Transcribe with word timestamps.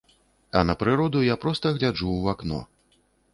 А 0.61 0.63
на 0.69 0.75
прыроду 0.79 1.21
я 1.27 1.35
проста 1.43 1.73
гляджу 1.77 2.01
ў 2.13 2.19
вакно. 2.29 2.65